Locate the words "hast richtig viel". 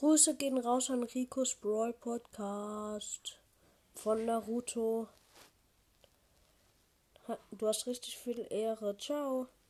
7.68-8.46